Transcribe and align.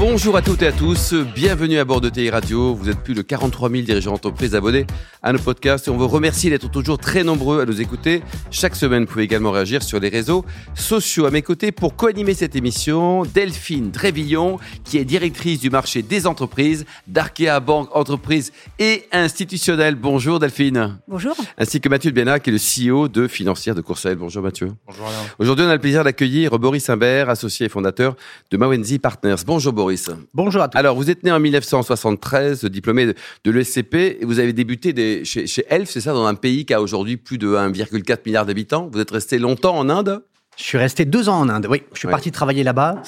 Bonjour 0.00 0.36
à 0.36 0.42
toutes 0.42 0.62
et 0.62 0.68
à 0.68 0.72
tous, 0.72 1.12
bienvenue 1.34 1.76
à 1.78 1.84
bord 1.84 2.00
de 2.00 2.08
TI 2.08 2.30
Radio. 2.30 2.72
Vous 2.72 2.88
êtes 2.88 3.00
plus 3.00 3.14
de 3.14 3.22
43 3.22 3.68
000 3.68 3.82
dirigeants 3.82 4.12
d'entreprise 4.12 4.54
abonnés 4.54 4.86
à 5.24 5.32
nos 5.32 5.40
podcasts 5.40 5.88
et 5.88 5.90
on 5.90 5.96
vous 5.96 6.06
remercie 6.06 6.48
d'être 6.48 6.70
toujours 6.70 6.98
très 6.98 7.24
nombreux 7.24 7.60
à 7.60 7.66
nous 7.66 7.80
écouter. 7.80 8.22
Chaque 8.52 8.76
semaine, 8.76 9.02
vous 9.02 9.08
pouvez 9.08 9.24
également 9.24 9.50
réagir 9.50 9.82
sur 9.82 9.98
les 9.98 10.08
réseaux 10.08 10.44
sociaux. 10.76 11.26
À 11.26 11.32
mes 11.32 11.42
côtés, 11.42 11.72
pour 11.72 11.96
co-animer 11.96 12.34
cette 12.34 12.54
émission, 12.54 13.24
Delphine 13.24 13.90
Drévillon, 13.90 14.60
qui 14.84 14.98
est 14.98 15.04
directrice 15.04 15.58
du 15.58 15.68
marché 15.68 16.02
des 16.02 16.28
entreprises 16.28 16.84
d'Arkea 17.08 17.58
Banque 17.58 17.88
Entreprises 17.92 18.52
et 18.78 19.08
Institutionnelle. 19.10 19.96
Bonjour 19.96 20.38
Delphine. 20.38 21.00
Bonjour. 21.08 21.34
Ainsi 21.58 21.80
que 21.80 21.88
Mathieu 21.88 22.12
Bénat, 22.12 22.38
qui 22.38 22.50
est 22.50 22.52
le 22.52 22.92
CEO 22.94 23.08
de 23.08 23.26
Financière 23.26 23.74
de 23.74 23.80
Courcelles. 23.80 24.16
Bonjour 24.16 24.44
Mathieu. 24.44 24.70
Bonjour. 24.86 25.10
Aujourd'hui, 25.40 25.64
on 25.64 25.68
a 25.68 25.74
le 25.74 25.80
plaisir 25.80 26.04
d'accueillir 26.04 26.56
Boris 26.60 26.88
Imbert, 26.88 27.28
associé 27.30 27.66
et 27.66 27.68
fondateur 27.68 28.14
de 28.52 28.56
Mawenzi 28.56 29.00
Partners. 29.00 29.42
Bonjour 29.44 29.72
Boris. 29.72 29.87
Bonjour 30.34 30.62
à 30.62 30.68
tous. 30.68 30.78
Alors, 30.78 30.96
vous 30.96 31.10
êtes 31.10 31.22
né 31.22 31.30
en 31.30 31.40
1973, 31.40 32.64
diplômé 32.66 33.06
de, 33.06 33.14
de 33.44 33.50
l'ESCP, 33.50 33.94
et 33.94 34.24
vous 34.24 34.38
avez 34.38 34.52
débuté 34.52 34.92
des, 34.92 35.24
chez, 35.24 35.46
chez 35.46 35.64
Elf, 35.68 35.88
c'est 35.90 36.00
ça, 36.00 36.12
dans 36.12 36.26
un 36.26 36.34
pays 36.34 36.64
qui 36.64 36.74
a 36.74 36.80
aujourd'hui 36.80 37.16
plus 37.16 37.38
de 37.38 37.48
1,4 37.48 38.18
milliard 38.26 38.46
d'habitants. 38.46 38.88
Vous 38.92 39.00
êtes 39.00 39.10
resté 39.10 39.38
longtemps 39.38 39.76
en 39.76 39.88
Inde? 39.88 40.22
Je 40.58 40.64
suis 40.64 40.78
resté 40.78 41.04
deux 41.04 41.28
ans 41.28 41.38
en 41.40 41.48
Inde, 41.48 41.66
oui. 41.70 41.82
Je 41.92 41.98
suis 42.00 42.06
Ouais. 42.08 42.12
parti 42.12 42.32
travailler 42.32 42.64
là-bas. 42.64 43.00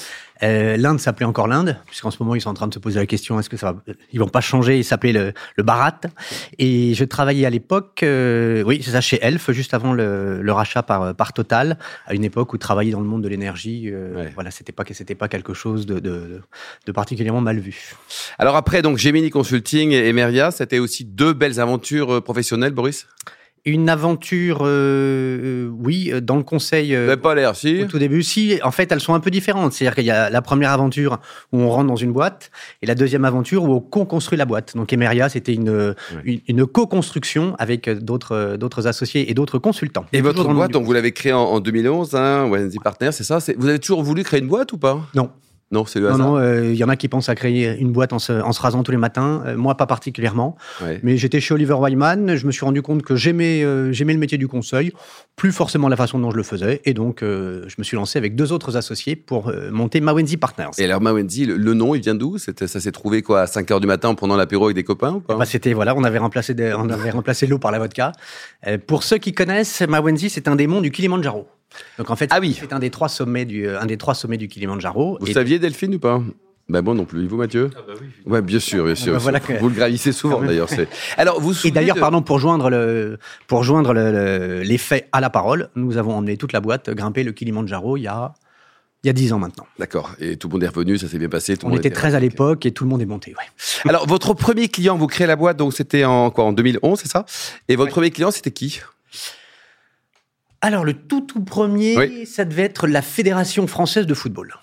Euh, 0.43 0.75
L'Inde 0.77 0.99
s'appelait 0.99 1.25
encore 1.27 1.47
l'Inde, 1.47 1.77
puisqu'en 1.85 2.09
ce 2.09 2.17
moment, 2.19 2.33
ils 2.33 2.41
sont 2.41 2.49
en 2.49 2.53
train 2.55 2.67
de 2.67 2.73
se 2.73 2.79
poser 2.79 2.97
la 2.99 3.05
question, 3.05 3.39
est-ce 3.39 3.49
que 3.49 3.57
ça 3.57 3.73
va... 3.73 3.79
Ils 4.11 4.19
vont 4.19 4.27
pas 4.29 4.41
changer, 4.41 4.77
il 4.79 4.83
s'appelait 4.83 5.11
le, 5.11 5.33
le 5.55 5.63
Bharat. 5.63 5.99
Et 6.57 6.95
je 6.95 7.03
travaillais 7.03 7.45
à 7.45 7.49
l'époque, 7.51 8.01
euh, 8.01 8.63
oui, 8.63 8.81
c'est 8.83 8.91
ça, 8.91 9.01
chez 9.01 9.19
Elf, 9.21 9.51
juste 9.51 9.73
avant 9.75 9.93
le, 9.93 10.41
le 10.41 10.51
rachat 10.51 10.81
par, 10.81 11.13
par 11.13 11.33
Total, 11.33 11.77
à 12.07 12.15
une 12.15 12.23
époque 12.23 12.53
où 12.53 12.57
travailler 12.57 12.91
dans 12.91 13.01
le 13.01 13.05
monde 13.05 13.21
de 13.21 13.27
l'énergie, 13.27 13.89
euh, 13.91 14.15
Ouais. 14.15 14.31
voilà, 14.33 14.49
c'était 14.49 14.71
pas, 14.71 14.83
c'était 14.91 15.13
pas 15.13 15.27
quelque 15.27 15.53
chose 15.53 15.85
de, 15.85 15.99
de, 15.99 16.41
de 16.87 16.91
particulièrement 16.91 17.41
mal 17.41 17.59
vu. 17.59 17.93
Alors 18.39 18.55
après, 18.55 18.81
donc, 18.81 18.97
Gemini 18.97 19.29
Consulting 19.29 19.91
et 19.91 20.07
Emeria, 20.07 20.49
c'était 20.51 20.79
aussi 20.79 21.03
deux 21.05 21.33
belles 21.33 21.59
aventures 21.59 22.15
euh, 22.15 22.21
professionnelles, 22.21 22.71
Boris? 22.73 23.07
Une 23.65 23.89
aventure, 23.89 24.61
euh, 24.63 25.67
euh, 25.67 25.69
oui, 25.71 26.09
euh, 26.11 26.19
dans 26.19 26.35
le 26.35 26.43
conseil... 26.43 26.95
Euh, 26.95 27.15
pas 27.15 27.35
l'air, 27.35 27.55
si 27.55 27.83
Au 27.83 27.85
tout 27.85 27.99
début, 27.99 28.23
si, 28.23 28.59
en 28.63 28.71
fait, 28.71 28.91
elles 28.91 28.99
sont 28.99 29.13
un 29.13 29.19
peu 29.19 29.29
différentes. 29.29 29.73
C'est-à-dire 29.73 29.95
qu'il 29.95 30.05
y 30.05 30.11
a 30.11 30.31
la 30.31 30.41
première 30.41 30.71
aventure 30.71 31.19
où 31.51 31.59
on 31.59 31.69
rentre 31.69 31.87
dans 31.87 31.95
une 31.95 32.11
boîte 32.11 32.49
et 32.81 32.87
la 32.87 32.95
deuxième 32.95 33.23
aventure 33.23 33.63
où 33.63 33.71
on 33.71 33.79
co-construit 33.79 34.37
la 34.37 34.45
boîte. 34.45 34.75
Donc, 34.75 34.91
Emeria, 34.93 35.29
c'était 35.29 35.53
une, 35.53 35.93
une, 36.23 36.39
une 36.47 36.65
co-construction 36.65 37.55
avec 37.59 37.87
d'autres, 37.87 38.55
d'autres 38.57 38.87
associés 38.87 39.29
et 39.29 39.35
d'autres 39.35 39.59
consultants. 39.59 40.05
Et 40.11 40.21
votre 40.21 40.47
boîte, 40.51 40.71
donc 40.71 40.85
vous 40.85 40.93
l'avez 40.93 41.11
créée 41.11 41.33
en, 41.33 41.43
en 41.43 41.59
2011, 41.59 42.15
hein, 42.15 42.47
Wendy 42.49 42.79
Partners, 42.79 43.11
c'est 43.11 43.23
ça 43.23 43.37
Vous 43.57 43.67
avez 43.67 43.79
toujours 43.79 44.01
voulu 44.01 44.23
créer 44.23 44.39
une 44.39 44.47
boîte 44.47 44.73
ou 44.73 44.77
pas? 44.79 44.99
Non. 45.13 45.29
Non, 45.71 45.85
c'est 45.85 45.99
le 45.99 46.07
Non, 46.09 46.13
hasard. 46.15 46.27
non, 46.27 46.37
euh, 46.37 46.65
il 46.71 46.75
y 46.75 46.83
en 46.83 46.89
a 46.89 46.95
qui 46.95 47.07
pensent 47.07 47.29
à 47.29 47.35
créer 47.35 47.77
une 47.79 47.91
boîte 47.91 48.13
en 48.13 48.19
se, 48.19 48.33
en 48.33 48.51
se 48.51 48.61
rasant 48.61 48.83
tous 48.83 48.91
les 48.91 48.97
matins. 48.97 49.41
Euh, 49.45 49.55
moi, 49.57 49.75
pas 49.75 49.85
particulièrement. 49.85 50.57
Ouais. 50.81 50.99
Mais 51.03 51.17
j'étais 51.17 51.39
chez 51.39 51.53
Oliver 51.53 51.73
Wyman. 51.75 52.35
Je 52.35 52.45
me 52.45 52.51
suis 52.51 52.65
rendu 52.65 52.81
compte 52.81 53.03
que 53.03 53.15
j'aimais, 53.15 53.63
euh, 53.63 53.91
j'aimais 53.91 54.13
le 54.13 54.19
métier 54.19 54.37
du 54.37 54.47
conseil, 54.47 54.91
plus 55.35 55.51
forcément 55.51 55.87
la 55.87 55.95
façon 55.95 56.19
dont 56.19 56.31
je 56.31 56.37
le 56.37 56.43
faisais. 56.43 56.81
Et 56.85 56.93
donc, 56.93 57.19
je 57.21 57.73
me 57.77 57.83
suis 57.83 57.95
lancé 57.95 58.19
avec 58.19 58.35
deux 58.35 58.51
autres 58.51 58.75
associés 58.77 59.15
pour 59.15 59.51
monter 59.71 60.01
Mawenzi 60.01 60.37
Partners. 60.37 60.69
Et 60.77 60.85
alors, 60.85 61.01
Mawenzi, 61.01 61.45
le, 61.45 61.55
le 61.57 61.73
nom, 61.73 61.95
il 61.95 62.01
vient 62.01 62.15
d'où? 62.15 62.37
Ça 62.37 62.53
s'est 62.67 62.91
trouvé 62.91 63.21
quoi 63.21 63.41
à 63.41 63.47
5 63.47 63.71
heures 63.71 63.79
du 63.79 63.87
matin 63.87 64.09
en 64.09 64.15
prenant 64.15 64.35
l'apéro 64.35 64.65
avec 64.65 64.75
des 64.75 64.83
copains 64.83 65.13
ou 65.13 65.19
pas? 65.21 65.35
Bah, 65.37 65.45
c'était 65.45 65.73
voilà, 65.73 65.95
on 65.95 66.03
avait 66.03 66.17
remplacé 66.19 66.53
des- 66.53 66.73
on 66.77 66.89
avait 66.89 67.09
remplacé 67.11 67.47
l'eau 67.47 67.59
par 67.59 67.71
la 67.71 67.79
vodka. 67.79 68.11
Pour 68.87 69.03
ceux 69.03 69.17
qui 69.17 69.33
connaissent, 69.33 69.81
Mawenzi, 69.81 70.29
c'est 70.29 70.47
un 70.47 70.55
des 70.55 70.67
monts 70.67 70.81
du 70.81 70.91
Kilimanjaro. 70.91 71.47
Donc 71.97 72.09
en 72.09 72.15
fait, 72.15 72.29
Ah 72.31 72.39
oui. 72.39 72.57
c'est 72.59 72.73
un 72.73 72.79
des 72.79 72.89
trois 72.89 73.09
sommets 73.09 73.45
du 73.45 73.67
un 73.69 73.85
des 73.85 73.97
trois 73.97 74.13
sommets 74.15 74.37
du 74.37 74.47
Kilimanjaro. 74.47 75.17
Vous 75.19 75.27
Et- 75.27 75.33
saviez 75.33 75.59
Delphine 75.59 75.95
ou 75.95 75.99
pas? 75.99 76.21
Ben 76.69 76.81
bon 76.81 76.93
non 76.95 77.03
plus. 77.05 77.25
Et 77.25 77.27
Vous 77.27 77.35
Mathieu? 77.37 77.69
Ah 77.75 77.79
bah 77.85 77.93
oui. 77.99 78.07
Ouais, 78.25 78.41
bien 78.41 78.59
sûr, 78.59 78.85
bien 78.85 78.95
sûr. 78.95 79.11
bah 79.13 79.19
voilà 79.19 79.39
que- 79.41 79.53
Vous 79.59 79.67
le 79.67 79.75
gravissez 79.75 80.11
souvent 80.13 80.41
d'ailleurs. 80.41 80.69
c'est- 80.69 80.87
Alors 81.17 81.41
vous. 81.41 81.53
Et 81.67 81.71
d'ailleurs, 81.71 81.95
de- 81.97 81.99
pardon, 82.01 82.21
pour 82.21 82.39
joindre 82.39 82.69
le 82.69 83.17
pour 83.47 83.63
joindre 83.63 83.93
le- 83.93 84.11
le- 84.11 84.61
les 84.61 84.77
faits 84.77 85.07
à 85.11 85.19
la 85.19 85.29
parole, 85.29 85.69
nous 85.75 85.97
avons 85.97 86.13
emmené 86.15 86.37
toute 86.37 86.53
la 86.53 86.61
boîte 86.61 86.89
grimper 86.91 87.23
le 87.23 87.31
Kilimanjaro 87.33 87.97
il 87.97 88.03
y 88.03 88.07
a 88.07 88.33
il 89.03 89.07
y 89.07 89.09
a 89.09 89.13
dix 89.13 89.33
ans 89.33 89.39
maintenant. 89.39 89.65
D'accord. 89.79 90.11
Et 90.19 90.37
tout 90.37 90.47
le 90.47 90.53
monde 90.53 90.63
est 90.63 90.67
revenu, 90.67 90.95
ça 90.97 91.07
s'est 91.07 91.17
bien 91.17 91.27
passé. 91.27 91.57
Tout 91.57 91.65
On 91.65 91.69
monde 91.69 91.79
était 91.79 91.89
13 91.89 92.13
à 92.13 92.19
l'époque 92.19 92.67
et 92.67 92.71
tout 92.71 92.83
le 92.83 92.89
monde 92.91 93.01
est 93.01 93.05
monté. 93.07 93.31
Ouais. 93.31 93.45
Alors 93.89 94.05
votre 94.07 94.33
premier 94.35 94.67
client, 94.69 94.95
vous 94.95 95.07
créez 95.07 95.25
la 95.27 95.35
boîte, 95.35 95.57
donc 95.57 95.73
c'était 95.73 96.05
en 96.05 96.29
quoi 96.29 96.43
En 96.45 96.53
2011, 96.53 96.99
c'est 97.01 97.09
ça? 97.09 97.25
Et 97.67 97.75
votre 97.75 97.91
premier 97.91 98.11
client, 98.11 98.29
c'était 98.31 98.51
qui? 98.51 98.79
Alors 100.61 100.85
le 100.85 100.93
tout 100.93 101.21
tout 101.21 101.43
premier, 101.43 101.97
Oui. 101.97 102.25
ça 102.25 102.45
devait 102.45 102.63
être 102.63 102.87
la 102.87 103.01
Fédération 103.01 103.65
française 103.67 104.05
de 104.05 104.13
football. 104.13 104.53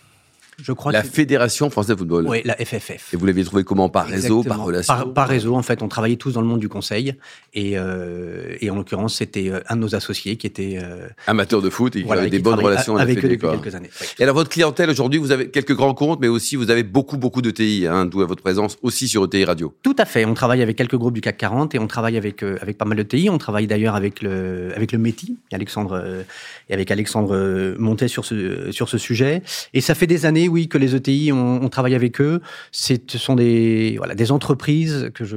Je 0.60 0.72
crois 0.72 0.90
La 0.92 1.02
que 1.02 1.08
Fédération 1.08 1.70
française 1.70 1.94
de 1.94 1.98
football. 1.98 2.26
ouais, 2.26 2.42
la 2.44 2.54
FFF. 2.56 3.14
Et 3.14 3.16
vous 3.16 3.26
l'aviez 3.26 3.44
trouvé 3.44 3.62
comment? 3.64 3.88
Par 3.88 4.06
réseau, 4.06 4.42
par 4.42 4.62
relation 4.64 4.92
par, 4.92 5.12
par 5.12 5.28
réseau, 5.28 5.54
en 5.54 5.62
fait, 5.62 5.82
on 5.82 5.88
travaillait 5.88 6.16
tous 6.16 6.32
dans 6.32 6.40
le 6.40 6.46
monde 6.48 6.58
du 6.60 6.68
conseil. 6.68 7.14
Et, 7.54 7.78
euh, 7.78 8.56
et 8.60 8.68
en 8.70 8.74
l'occurrence, 8.76 9.14
c'était 9.16 9.50
euh, 9.50 9.60
un 9.68 9.76
de 9.76 9.82
nos 9.82 9.94
associés 9.94 10.36
qui 10.36 10.46
était. 10.46 10.78
euh, 10.82 11.06
Amateur 11.28 11.62
de 11.62 11.70
foot 11.70 11.94
et 11.94 12.00
qui 12.00 12.04
voilà, 12.06 12.22
avait 12.22 12.30
des 12.30 12.40
bonnes 12.40 12.58
relations 12.58 12.96
avec 12.96 13.18
eux 13.24 13.28
depuis 13.28 13.48
quelques 13.48 13.74
années. 13.74 13.90
Oui. 14.00 14.06
Et 14.18 14.22
alors 14.24 14.34
votre 14.34 14.50
clientèle 14.50 14.90
aujourd'hui, 14.90 15.20
vous 15.20 15.30
avez 15.30 15.48
quelques 15.50 15.74
grands 15.74 15.94
comptes, 15.94 16.20
mais 16.20 16.28
aussi 16.28 16.56
vous 16.56 16.70
avez 16.70 16.82
beaucoup 16.82 17.16
beaucoup 17.18 17.40
de 17.42 17.50
TI, 17.52 17.86
hein, 17.88 18.04
d'où 18.04 18.18
votre 18.26 18.42
présence 18.42 18.78
aussi 18.82 19.06
sur 19.08 19.24
ETI 19.24 19.44
Radio. 19.44 19.74
Tout 19.82 19.94
à 19.98 20.04
fait. 20.04 20.24
On 20.24 20.34
travaille 20.34 20.62
avec 20.62 20.76
quelques 20.76 20.96
groupes 20.96 21.14
du 21.14 21.20
CAC 21.20 21.36
40 21.38 21.74
et 21.74 21.78
on 21.78 21.86
travaille 21.86 22.16
avec, 22.16 22.42
euh, 22.42 22.58
avec 22.60 22.76
pas 22.78 22.84
mal 22.84 22.98
de 22.98 23.02
TI. 23.04 23.28
On 23.30 23.38
travaille 23.38 23.66
d'ailleurs 23.68 23.94
avec 23.94 24.22
le, 24.22 24.72
avec 24.74 24.90
le 24.92 24.98
METI 24.98 25.36
et, 25.52 25.54
Alexandre, 25.54 25.92
euh, 26.02 26.22
et 26.68 26.74
avec 26.74 26.90
Alexandre 26.90 27.34
euh, 27.34 27.76
Montet 27.78 28.08
sur 28.08 28.24
ce, 28.24 28.72
sur 28.72 28.88
ce 28.88 28.98
sujet. 28.98 29.42
Et 29.72 29.80
ça 29.80 29.94
fait 29.94 30.06
des 30.08 30.26
années, 30.26 30.47
oui, 30.48 30.68
que 30.68 30.78
les 30.78 30.94
ETI, 30.94 31.30
on, 31.32 31.62
on 31.62 31.68
travaille 31.68 31.94
avec 31.94 32.20
eux. 32.20 32.40
Ce 32.72 32.94
sont 33.16 33.34
des, 33.36 33.94
voilà, 33.98 34.14
des 34.14 34.32
entreprises 34.32 35.10
que 35.14 35.24
je. 35.24 35.36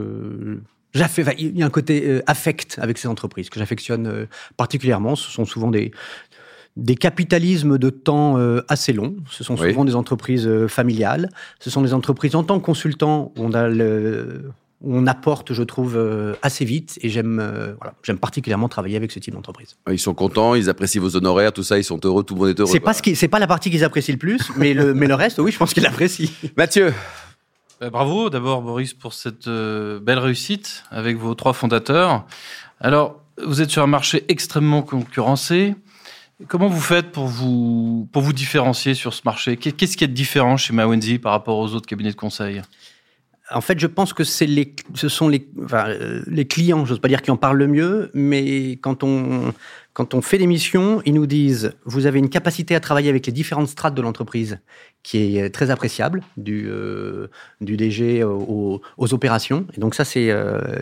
Il 0.94 1.58
y 1.58 1.64
a 1.64 1.66
un 1.66 1.70
côté 1.70 2.04
euh, 2.06 2.22
affect 2.28 2.78
avec 2.82 2.98
ces 2.98 3.08
entreprises 3.08 3.50
que 3.50 3.60
j'affectionne 3.60 4.08
euh, 4.08 4.26
particulièrement. 4.58 5.16
Ce 5.16 5.32
sont 5.32 5.46
souvent 5.46 5.72
des, 5.72 5.92
des 6.76 6.96
capitalismes 6.96 7.78
de 7.78 7.90
temps 7.90 8.38
euh, 8.38 8.62
assez 8.68 8.92
longs. 8.92 9.16
Ce 9.30 9.44
sont 9.44 9.56
Oui. 9.58 9.70
souvent 9.70 9.86
des 9.86 9.96
entreprises 9.96 10.48
euh, 10.48 10.68
familiales. 10.68 11.30
Ce 11.60 11.70
sont 11.70 11.82
des 11.82 11.94
entreprises 11.94 12.36
en 12.36 12.44
tant 12.44 12.60
que 12.60 12.66
consultant 12.66 13.32
où 13.38 13.44
on 13.44 13.54
a 13.54 13.70
le 13.70 14.52
on 14.84 15.06
apporte, 15.08 15.54
je 15.54 15.64
trouve, 15.64 15.96
euh, 15.98 16.34
assez 16.42 16.66
vite. 16.66 16.98
Et 17.02 17.10
j'aime 17.10 17.40
euh, 17.40 17.74
voilà, 17.80 17.94
j'aime 18.04 18.18
particulièrement 18.18 18.68
travailler 18.70 18.96
avec 18.98 19.12
ce 19.12 19.20
type 19.20 19.34
d'entreprise. 19.34 19.76
Ils 19.92 20.00
sont 20.00 20.14
contents, 20.14 20.56
ils 20.56 20.70
apprécient 20.70 21.02
vos 21.02 21.16
honoraires, 21.16 21.54
tout 21.54 21.64
ça, 21.64 21.78
ils 21.78 21.84
sont 21.84 22.00
heureux, 22.04 22.24
tout 22.24 22.34
le 22.36 22.40
monde 22.42 22.50
est 22.50 22.60
heureux. 22.60 22.72
C'est 22.72 22.80
pas 22.80 22.94
ce 22.94 23.02
qui, 23.02 23.16
c'est 23.16 23.28
pas 23.28 23.40
la 23.40 23.48
partie 23.48 23.70
qu'ils 23.70 23.84
apprécient 23.84 24.14
le 24.14 24.20
plus, 24.20 24.52
mais 24.58 24.74
le, 24.74 24.94
mais 24.94 25.08
le 25.08 25.16
reste, 25.16 25.40
oui, 25.40 25.52
je 25.52 25.58
pense 25.58 25.74
qu'ils 25.74 25.84
l'apprécient. 25.84 26.30
Mathieu, 26.58 26.94
Euh, 27.84 27.90
bravo 27.90 28.30
d'abord 28.30 28.62
Boris 28.62 28.94
pour 28.94 29.14
cette 29.14 29.48
euh, 29.48 30.00
belle 30.00 30.20
réussite 30.20 30.84
avec 30.92 31.18
vos 31.18 31.34
trois 31.36 31.54
fondateurs. 31.54 32.26
Alors, 32.80 33.20
vous 33.44 33.62
êtes 33.62 33.72
sur 33.72 33.82
un 33.82 33.88
marché 33.88 34.24
extrêmement 34.30 34.84
concurrencé. 34.84 35.74
Comment 36.48 36.68
vous 36.70 36.80
faites 36.82 37.12
pour 37.12 37.26
vous, 37.28 38.08
pour 38.12 38.22
vous 38.24 38.34
différencier 38.34 38.94
sur 38.96 39.14
ce 39.14 39.22
marché? 39.26 39.58
Qu'est- 39.58 39.72
Qu'est-ce 39.74 39.96
qui 39.98 40.04
est 40.04 40.08
différent 40.08 40.58
chez 40.58 40.74
Mawenzi 40.74 41.20
par 41.20 41.32
rapport 41.34 41.58
aux 41.60 41.74
autres 41.76 41.86
cabinets 41.88 42.12
de 42.12 42.16
conseil? 42.16 42.62
En 43.54 43.62
fait, 43.62 43.80
je 43.80 43.88
pense 43.88 44.14
que 44.14 44.24
ce 44.24 45.10
sont 45.10 45.28
les, 45.30 45.48
euh, 45.74 46.44
clients, 46.50 46.86
j'ose 46.86 47.00
pas 47.00 47.08
dire 47.08 47.22
qui 47.22 47.32
en 47.32 47.38
parlent 47.38 47.58
le 47.58 47.68
mieux, 47.68 48.12
mais 48.14 48.74
quand 48.82 49.04
on, 49.04 49.54
fait 50.22 50.38
des 50.38 50.48
missions, 50.48 51.02
ils 51.06 51.14
nous 51.14 51.26
disent 51.26 51.74
vous 51.86 52.06
avez 52.06 52.20
une 52.20 52.30
capacité 52.30 52.76
à 52.76 52.80
travailler 52.80 53.10
avec 53.10 53.26
les 53.26 53.32
différentes 53.32 53.68
strates 53.68 53.94
de 53.94 54.02
l'entreprise 54.02 54.60
qui 55.04 55.38
est 55.38 55.50
très 55.50 55.70
appréciable, 55.70 56.22
du, 56.38 56.68
euh, 56.70 57.28
DG 57.60 58.24
aux, 58.24 58.82
opérations. 58.98 59.66
Et 59.76 59.80
donc 59.80 59.96
ça, 59.96 60.04
euh, 60.18 60.82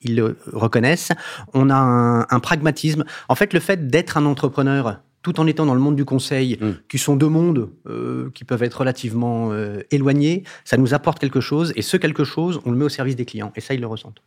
ils, 0.00 0.16
le- 0.16 0.36
reconnaissent. 0.52 1.12
On 1.54 1.70
a 1.70 2.26
un 2.28 2.40
pragmatisme. 2.40 3.04
En 3.28 3.34
fait, 3.34 3.52
le 3.52 3.60
fait 3.60 3.88
d'être 3.88 4.16
un 4.16 4.26
entrepreneur 4.26 5.00
tout 5.32 5.40
en 5.40 5.46
étant 5.46 5.66
dans 5.66 5.74
le 5.74 5.80
monde 5.80 5.96
du 5.96 6.04
conseil, 6.04 6.56
Mm. 6.60 6.70
qui 6.88 6.98
sont 6.98 7.16
deux 7.16 7.28
mondes 7.28 7.68
euh, 7.86 8.30
qui 8.34 8.44
peuvent 8.44 8.62
être 8.62 8.78
relativement 8.78 9.50
euh, 9.52 9.82
éloignés, 9.90 10.44
ça 10.64 10.76
nous 10.76 10.94
apporte 10.94 11.18
quelque 11.18 11.40
chose, 11.40 11.72
et 11.76 11.82
ce 11.82 11.96
quelque 11.96 12.24
chose, 12.24 12.60
on 12.64 12.70
le 12.70 12.76
met 12.76 12.84
au 12.84 12.88
service 12.88 13.16
des 13.16 13.24
clients, 13.24 13.52
et 13.56 13.60
ça, 13.60 13.74
ils 13.74 13.80
le 13.80 13.86
ressentent. 13.86 14.22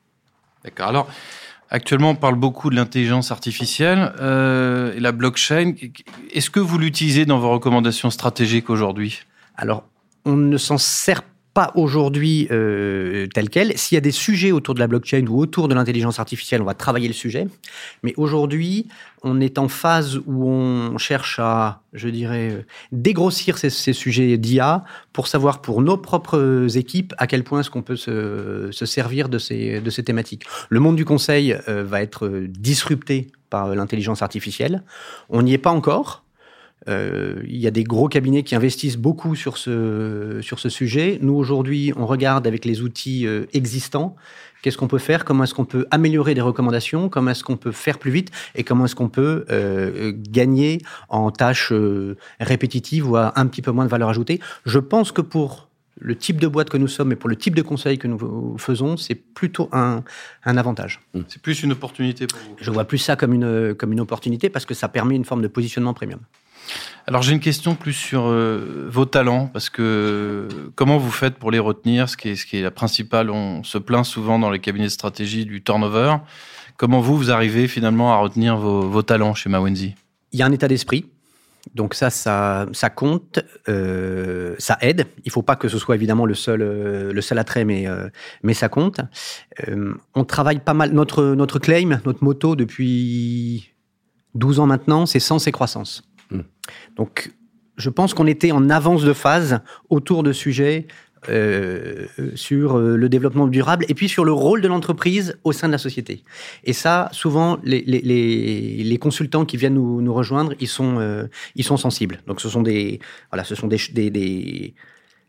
D'accord. 0.63 0.87
Alors, 0.87 1.07
actuellement, 1.69 2.11
on 2.11 2.15
parle 2.15 2.35
beaucoup 2.35 2.69
de 2.69 2.75
l'intelligence 2.75 3.31
artificielle 3.31 4.13
euh, 4.19 4.93
et 4.95 4.99
la 4.99 5.11
blockchain. 5.11 5.73
Est-ce 6.33 6.49
que 6.49 6.59
vous 6.59 6.77
l'utilisez 6.77 7.25
dans 7.25 7.39
vos 7.39 7.49
recommandations 7.51 8.11
stratégiques 8.11 8.69
aujourd'hui? 8.69 9.21
Alors, 9.57 9.83
on 10.25 10.35
ne 10.35 10.57
s'en 10.57 10.77
sert 10.77 11.23
pas 11.53 11.71
aujourd'hui 11.75 12.47
euh, 12.51 13.27
tel 13.33 13.49
quel. 13.49 13.77
S'il 13.77 13.95
y 13.95 13.97
a 13.97 14.01
des 14.01 14.11
sujets 14.11 14.51
autour 14.51 14.73
de 14.73 14.79
la 14.79 14.87
blockchain 14.87 15.25
ou 15.27 15.39
autour 15.39 15.67
de 15.67 15.73
l'intelligence 15.73 16.19
artificielle, 16.19 16.61
on 16.61 16.65
va 16.65 16.73
travailler 16.73 17.07
le 17.07 17.13
sujet. 17.13 17.47
Mais 18.03 18.13
aujourd'hui, 18.15 18.87
on 19.23 19.41
est 19.41 19.57
en 19.57 19.67
phase 19.67 20.19
où 20.25 20.47
on 20.47 20.97
cherche 20.97 21.39
à, 21.39 21.81
je 21.93 22.07
dirais, 22.09 22.51
euh, 22.51 22.61
dégrossir 22.91 23.57
ces, 23.57 23.69
sujets 23.69 24.37
d'IA 24.37 24.83
pour 25.11 25.27
savoir 25.27 25.61
pour 25.61 25.81
nos 25.81 25.97
propres 25.97 26.77
équipes 26.77 27.13
à 27.17 27.27
quel 27.27 27.43
point 27.43 27.59
est-ce 27.59 27.69
qu'on 27.69 27.81
peut 27.81 27.97
se, 27.97 28.69
se, 28.71 28.85
servir 28.85 29.27
de 29.27 29.37
ces, 29.37 29.81
de 29.81 29.89
ces 29.89 30.03
thématiques. 30.03 30.45
Le 30.69 30.79
monde 30.79 30.95
du 30.95 31.05
conseil 31.05 31.57
euh, 31.67 31.83
va 31.83 32.01
être 32.01 32.29
disrupté 32.47 33.31
par 33.49 33.75
l'intelligence 33.75 34.21
artificielle. 34.21 34.83
On 35.29 35.41
n'y 35.41 35.53
est 35.53 35.57
pas 35.57 35.71
encore. 35.71 36.23
Euh, 36.89 37.41
il 37.47 37.57
y 37.57 37.67
a 37.67 37.71
des 37.71 37.83
gros 37.83 38.07
cabinets 38.07 38.43
qui 38.43 38.55
investissent 38.55 38.97
beaucoup 38.97 39.35
sur 39.35 39.57
ce, 39.57 40.39
sur 40.41 40.59
ce 40.59 40.69
sujet. 40.69 41.19
Nous, 41.21 41.33
aujourd'hui, 41.33 41.93
on 41.95 42.05
regarde 42.05 42.47
avec 42.47 42.65
les 42.65 42.81
outils 42.81 43.27
euh, 43.27 43.45
existants 43.53 44.15
qu'est-ce 44.61 44.77
qu'on 44.77 44.87
peut 44.87 44.97
faire, 44.97 45.25
comment 45.25 45.43
est-ce 45.43 45.53
qu'on 45.53 45.65
peut 45.65 45.85
améliorer 45.91 46.33
des 46.33 46.41
recommandations, 46.41 47.09
comment 47.09 47.31
est-ce 47.31 47.43
qu'on 47.43 47.57
peut 47.57 47.71
faire 47.71 47.99
plus 47.99 48.11
vite? 48.11 48.31
Et 48.55 48.63
comment 48.63 48.85
est-ce 48.85 48.95
qu'on 48.95 49.09
peut 49.09 49.45
euh, 49.49 50.13
gagner 50.15 50.81
en 51.09 51.31
tâches 51.31 51.71
euh, 51.71 52.17
répétitives 52.39 53.09
ou 53.09 53.15
à 53.15 53.39
un 53.39 53.47
petit 53.47 53.61
peu 53.61 53.71
moins 53.71 53.85
de 53.85 53.89
valeur 53.89 54.09
ajoutée? 54.09 54.39
Je 54.65 54.79
pense 54.79 55.11
que 55.11 55.21
pour 55.21 55.67
le 55.99 56.15
type 56.15 56.39
de 56.39 56.47
boîte 56.47 56.69
que 56.69 56.77
nous 56.77 56.87
sommes 56.87 57.11
et 57.11 57.15
pour 57.15 57.29
le 57.29 57.35
type 57.35 57.53
de 57.53 57.61
conseil 57.61 57.99
que 57.99 58.07
nous 58.07 58.55
faisons, 58.57 58.97
c'est 58.97 59.13
plutôt 59.13 59.69
un, 59.71 60.03
un 60.45 60.57
avantage. 60.57 61.01
C'est 61.27 61.41
plus 61.41 61.61
une 61.61 61.73
opportunité 61.73 62.25
pour 62.27 62.39
vous. 62.39 62.55
Je 62.59 62.71
vois 62.71 62.85
plus 62.85 62.97
ça 62.97 63.15
comme 63.15 63.33
une, 63.33 63.75
comme 63.75 63.91
une 63.91 63.99
opportunité 63.99 64.49
parce 64.49 64.65
que 64.65 64.73
ça 64.73 64.87
permet 64.87 65.15
une 65.15 65.25
forme 65.25 65.43
de 65.43 65.47
positionnement 65.47 65.93
premium. 65.93 66.19
Alors 67.11 67.23
j'ai 67.23 67.33
une 67.33 67.41
question 67.41 67.75
plus 67.75 67.91
sur 67.91 68.27
euh, 68.27 68.87
vos 68.89 69.03
talents, 69.03 69.47
parce 69.47 69.69
que 69.69 70.47
comment 70.75 70.97
vous 70.97 71.11
faites 71.11 71.35
pour 71.35 71.51
les 71.51 71.59
retenir, 71.59 72.07
ce 72.07 72.15
qui 72.15 72.29
est, 72.29 72.61
la 72.61 72.71
principale, 72.71 73.29
on 73.29 73.65
se 73.65 73.77
plaint 73.77 74.05
souvent 74.05 74.39
dans 74.39 74.49
les 74.49 74.59
cabinets 74.59 74.85
de 74.85 74.91
stratégie 74.91 75.45
du 75.45 75.61
turnover. 75.61 76.15
Comment 76.77 77.01
vous, 77.01 77.17
vous 77.17 77.29
arrivez 77.29 77.67
finalement 77.67 78.13
à 78.13 78.15
retenir 78.15 78.55
vos, 78.55 79.01
talents 79.01 79.33
chez 79.33 79.49
Mawenzi 79.49 79.93
Il 80.31 80.39
y 80.39 80.41
a 80.41 80.45
un 80.45 80.53
état 80.53 80.69
d'esprit. 80.69 81.05
Donc 81.75 81.95
ça, 81.95 82.09
ça, 82.09 82.67
ça 82.71 82.89
compte, 82.89 83.41
euh, 83.67 84.55
ça 84.57 84.77
aide. 84.79 85.05
Il 85.25 85.31
faut 85.31 85.41
pas 85.41 85.57
que 85.57 85.67
ce 85.67 85.77
soit 85.77 85.95
évidemment 85.95 86.25
le 86.25 86.33
seul, 86.33 86.61
euh, 86.61 87.11
le 87.11 87.21
seul 87.21 87.39
attrait, 87.39 87.65
mais, 87.65 87.87
mais 88.41 88.53
ça 88.53 88.69
compte. 88.69 89.01
On 90.15 90.23
travaille 90.23 90.59
pas 90.59 90.73
mal. 90.73 90.93
Notre, 90.93 91.25
notre 91.35 91.59
claim, 91.59 91.99
notre 92.05 92.23
moto 92.23 92.55
depuis 92.55 93.69
12 94.35 94.61
ans 94.61 94.65
maintenant, 94.65 95.05
c'est 95.05 95.19
sens 95.19 95.45
et 95.47 95.51
croissance. 95.51 96.03
Donc, 96.95 97.31
je 97.77 97.89
pense 97.89 98.13
qu'on 98.13 98.27
était 98.27 98.51
en 98.51 98.69
avance 98.69 99.03
de 99.03 99.13
phase 99.13 99.61
autour 99.89 100.23
de 100.23 100.33
sujets 100.33 100.87
euh, 101.29 102.07
sur 102.33 102.79
le 102.79 103.07
développement 103.07 103.45
durable 103.45 103.85
et 103.87 103.93
puis 103.93 104.09
sur 104.09 104.25
le 104.25 104.31
rôle 104.31 104.61
de 104.61 104.67
l'entreprise 104.67 105.37
au 105.43 105.51
sein 105.51 105.67
de 105.67 105.71
la 105.71 105.77
société. 105.77 106.23
Et 106.63 106.73
ça, 106.73 107.09
souvent, 107.11 107.59
les, 107.63 108.97
consultants 108.99 109.45
qui 109.45 109.55
viennent 109.55 109.75
nous, 109.75 110.13
rejoindre, 110.13 110.53
ils 110.59 110.67
sont, 110.67 110.99
euh, 110.99 111.27
ils 111.55 111.63
sont 111.63 111.77
sensibles. 111.77 112.21
Donc, 112.25 112.41
ce 112.41 112.49
sont 112.49 112.63
des, 112.63 112.99
voilà, 113.31 113.43
ce 113.43 113.53
sont 113.53 113.67
des, 113.67 113.77
des, 113.93 114.09
des, 114.09 114.73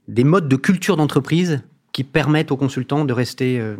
des 0.08 0.24
modes 0.24 0.48
de 0.48 0.56
culture 0.56 0.96
d'entreprise 0.96 1.62
qui 1.92 2.04
permettent 2.04 2.50
aux 2.50 2.56
consultants 2.56 3.04
de 3.04 3.12
rester 3.12 3.60
euh, 3.60 3.76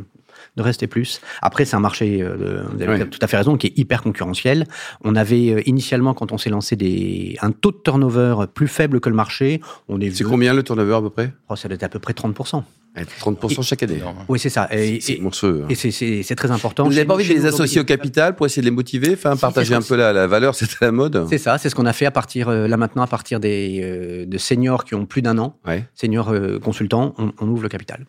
de 0.57 0.63
rester 0.63 0.87
plus. 0.87 1.21
Après, 1.41 1.65
c'est 1.65 1.77
un 1.77 1.81
marché, 1.81 2.23
euh, 2.23 2.63
vous 2.73 2.83
avez 2.83 3.03
oui. 3.03 3.09
tout 3.09 3.19
à 3.23 3.27
fait 3.27 3.37
raison, 3.37 3.57
qui 3.57 3.69
est 3.69 3.79
hyper 3.79 4.03
concurrentiel. 4.03 4.67
On 5.03 5.17
avait 5.17 5.51
euh, 5.51 5.63
initialement, 5.67 6.15
quand 6.15 6.33
on 6.33 6.39
s'est 6.39 6.51
lancé, 6.51 6.77
des, 6.77 7.37
un 7.41 7.51
taux 7.51 7.73
de 7.73 7.79
turnover 7.83 8.47
plus 8.53 8.69
faible 8.69 9.01
que 9.01 9.09
le 9.09 9.15
marché. 9.15 9.61
On 9.89 10.01
est 10.01 10.11
c'est 10.11 10.25
combien 10.25 10.55
le 10.55 10.63
turnover 10.63 10.95
à 10.95 11.01
peu 11.01 11.11
près? 11.11 11.33
Oh, 11.49 11.57
Ça 11.57 11.69
doit 11.69 11.77
être 11.77 11.85
à 11.85 11.89
peu 11.89 11.99
près 11.99 12.13
30%. 12.13 12.63
30% 12.95 13.61
et, 13.61 13.63
chaque 13.63 13.83
année. 13.83 14.03
Oui, 14.29 14.39
c'est 14.39 14.51
ça. 14.51 14.69
Et 14.71 15.01
c'est 15.01 15.19
monstrueux. 15.19 15.65
Et 15.71 15.75
c'est 15.75 16.35
très 16.35 16.51
important. 16.51 16.85
Vous 16.85 16.91
n'avez 16.91 17.05
pas 17.05 17.15
envie 17.15 17.27
de 17.27 17.33
les 17.33 17.47
associer 17.47 17.81
au 17.81 17.85
capital 17.85 18.37
pour 18.37 18.47
essayer 18.47 18.61
de 18.61 18.67
les 18.67 18.75
motiver, 18.75 19.13
enfin, 19.15 19.35
si, 19.35 19.41
partager 19.41 19.75
un 19.75 19.83
peu 19.83 19.97
la, 19.97 20.13
la 20.13 20.27
valeur, 20.27 20.55
c'est 20.55 20.69
la 20.81 20.93
mode 20.93 21.27
C'est 21.29 21.39
ça, 21.39 21.59
c'est 21.59 21.71
ce 21.71 21.75
qu'on 21.75 21.87
a 21.87 21.93
fait 21.93 22.07
à 22.07 22.11
partir, 22.11 22.49
euh, 22.49 22.67
là 22.69 22.77
maintenant, 22.77 23.03
à 23.03 23.07
partir 23.07 23.41
des 23.41 23.81
euh, 23.83 24.27
de 24.27 24.39
seniors 24.39 24.85
qui 24.85 24.95
ont 24.95 25.07
plus 25.07 25.23
d'un 25.23 25.39
an, 25.39 25.57
ouais. 25.67 25.85
seniors 25.95 26.31
euh, 26.31 26.59
consultants, 26.59 27.15
on, 27.19 27.33
on 27.41 27.49
ouvre 27.49 27.63
le 27.63 27.69
capital. 27.69 28.05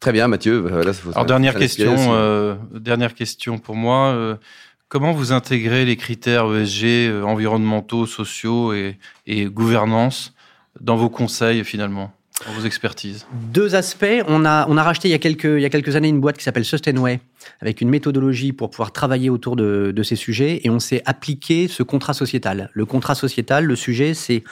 Très 0.00 0.12
bien, 0.12 0.28
Mathieu. 0.28 0.68
Là, 0.84 0.92
faut, 0.92 1.10
Alors, 1.10 1.26
dernière 1.26 1.56
question, 1.56 1.94
euh, 1.96 2.54
dernière 2.72 3.14
question 3.14 3.58
pour 3.58 3.74
moi. 3.74 4.08
Euh, 4.08 4.36
comment 4.88 5.12
vous 5.12 5.32
intégrez 5.32 5.84
les 5.84 5.96
critères 5.96 6.46
ESG, 6.54 6.84
euh, 6.84 7.22
environnementaux, 7.22 8.06
sociaux 8.06 8.72
et, 8.72 8.98
et, 9.26 9.46
gouvernance 9.46 10.34
dans 10.80 10.96
vos 10.96 11.10
conseils 11.10 11.64
finalement, 11.64 12.12
dans 12.46 12.52
vos 12.52 12.64
expertises? 12.64 13.26
Deux 13.52 13.74
aspects. 13.74 14.06
On 14.28 14.44
a, 14.44 14.68
on 14.68 14.76
a 14.76 14.82
racheté 14.84 15.08
il 15.08 15.10
y 15.10 15.14
a 15.14 15.18
quelques, 15.18 15.44
il 15.44 15.60
y 15.60 15.66
a 15.66 15.70
quelques 15.70 15.96
années 15.96 16.08
une 16.08 16.20
boîte 16.20 16.38
qui 16.38 16.44
s'appelle 16.44 16.64
Sustainway 16.64 17.20
avec 17.60 17.80
une 17.80 17.88
méthodologie 17.88 18.52
pour 18.52 18.70
pouvoir 18.70 18.92
travailler 18.92 19.30
autour 19.30 19.56
de, 19.56 19.92
de 19.94 20.02
ces 20.04 20.16
sujets 20.16 20.60
et 20.62 20.70
on 20.70 20.78
s'est 20.78 21.02
appliqué 21.06 21.66
ce 21.66 21.82
contrat 21.82 22.14
sociétal. 22.14 22.70
Le 22.72 22.86
contrat 22.86 23.16
sociétal, 23.16 23.64
le 23.64 23.74
sujet, 23.74 24.14
c'est 24.14 24.44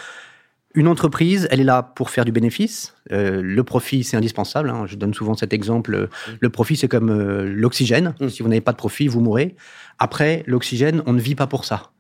une 0.77 0.89
entreprise, 0.89 1.49
elle 1.51 1.61
est 1.61 1.65
là 1.65 1.83
pour 1.83 2.11
faire 2.11 2.25
du 2.25 2.33
bénéfice. 2.33 2.95
Euh, 3.11 3.41
le 3.43 3.65
profit, 3.65 4.05
c'est 4.05 4.17
indispensable. 4.17 4.71
Hein. 4.71 4.85
Je 4.87 4.97
donne 4.97 5.15
souvent 5.15 5.35
cet 5.35 5.53
exemple. 5.53 5.97
Mmh. 5.97 6.33
Le 6.41 6.51
profit, 6.51 6.77
c'est 6.77 6.87
comme 6.87 7.11
euh, 7.11 7.51
l'oxygène. 7.53 8.15
Mmh. 8.21 8.29
Si 8.29 8.43
vous 8.43 8.49
n'avez 8.49 8.61
pas 8.61 8.73
de 8.73 8.77
profit, 8.77 9.09
vous 9.09 9.21
mourrez. 9.21 9.57
Après, 9.99 10.45
l'oxygène, 10.47 11.03
on 11.07 11.15
ne 11.15 11.21
vit 11.21 11.35
pas 11.35 11.47
pour 11.47 11.65
ça. 11.65 11.91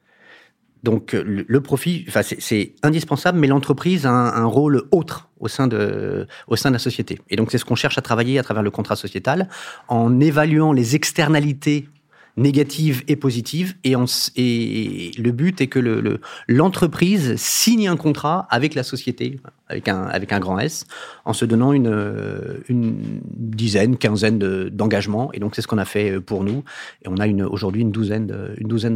Donc, 0.82 1.14
le, 1.14 1.44
le 1.48 1.60
profit, 1.62 2.04
enfin, 2.06 2.20
c'est 2.22 2.74
indispensable, 2.82 3.38
mais 3.38 3.46
l'entreprise 3.46 4.06
a 4.06 4.10
un, 4.10 4.42
un, 4.42 4.44
rôle 4.44 4.84
autre 4.92 5.30
au 5.40 5.48
sein, 5.48 5.66
de, 5.66 6.28
au 6.46 6.54
sein 6.54 6.68
de 6.68 6.74
la 6.74 6.78
société. 6.78 7.18
Et 7.30 7.36
donc, 7.36 7.50
c'est 7.50 7.58
ce 7.58 7.64
qu'on 7.64 7.74
cherche 7.74 7.98
à 7.98 8.02
travailler 8.02 8.38
à 8.38 8.42
travers 8.42 8.62
le 8.62 8.70
contrat 8.70 8.94
sociétal, 8.94 9.48
en 9.88 10.20
évaluant 10.20 10.72
les 10.72 10.94
externalités 10.94 11.88
négatives 12.36 13.02
et 13.08 13.16
positives. 13.16 13.74
Et, 13.84 15.12
le 15.18 15.30
but 15.32 15.60
est 15.60 15.66
que 15.66 16.18
l'entreprise 16.48 17.30
le, 17.30 17.36
signe 17.36 17.88
un 17.88 17.96
contrat 17.96 18.46
avec 18.50 18.74
la 18.74 18.82
société, 18.82 19.40
avec 19.68 19.88
un, 19.88 20.40
grand 20.40 20.58
S, 20.58 20.86
en 21.24 21.32
se 21.32 21.44
donnant 21.44 21.72
une, 21.72 22.60
dizaine, 22.68 23.96
quinzaine 23.96 24.38
d'engagements. 24.68 25.32
et 25.32 25.40
donc, 25.40 25.54
c'est 25.54 25.62
ce 25.62 25.68
qu'on 25.68 25.78
a 25.78 25.84
fait 25.84 26.20
pour 26.20 26.44
nous. 26.44 26.62
Et 27.04 27.08
on 27.08 27.16
a 27.16 27.26
aujourd'hui 27.46 27.82
une 27.82 27.90
douzaine, 27.90 28.26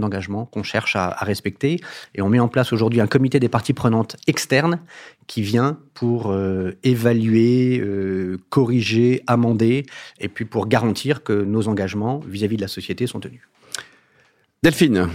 d'engagements 0.00 0.44
qu'on 0.46 0.62
cherche 0.62 0.96
à, 0.96 1.10
respecter. 1.20 1.80
Et 2.14 2.22
on 2.22 2.28
met 2.28 2.40
en 2.40 2.48
place 2.48 2.72
aujourd'hui 2.72 3.00
un 3.00 3.06
comité 3.06 3.40
des 3.40 3.48
parties 3.48 3.72
prenantes 3.72 4.16
externes 4.26 4.80
qui 5.30 5.42
vient 5.42 5.78
pour 5.94 6.32
euh, 6.32 6.72
évaluer, 6.82 7.78
euh, 7.78 8.38
corriger, 8.48 9.22
amender, 9.28 9.86
et 10.18 10.26
puis 10.26 10.44
pour 10.44 10.66
garantir 10.66 11.22
que 11.22 11.32
nos 11.32 11.68
engagements 11.68 12.18
vis-à-vis 12.26 12.56
-vis 12.56 12.58
de 12.58 12.62
la 12.62 12.68
société 12.68 13.06
sont 13.06 13.20
tenus. 13.20 13.42
Delphine. 14.64 15.08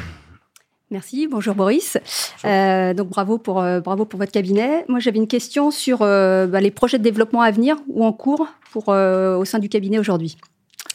Merci, 0.89 1.27
bonjour 1.27 1.53
Boris. 1.53 1.97
Bonjour. 1.97 2.49
Euh, 2.49 2.93
donc 2.93 3.09
bravo 3.09 3.37
pour, 3.37 3.59
euh, 3.59 3.81
bravo 3.81 4.05
pour 4.05 4.17
votre 4.17 4.31
cabinet. 4.31 4.85
Moi 4.87 4.99
j'avais 4.99 5.17
une 5.17 5.27
question 5.27 5.69
sur 5.69 6.01
euh, 6.01 6.47
bah, 6.47 6.61
les 6.61 6.71
projets 6.71 6.97
de 6.97 7.03
développement 7.03 7.41
à 7.41 7.51
venir 7.51 7.75
ou 7.89 8.05
en 8.05 8.13
cours 8.13 8.47
pour, 8.71 8.87
au 8.87 9.45
sein 9.45 9.59
du 9.59 9.67
cabinet 9.67 9.99
aujourd'hui. 9.99 10.37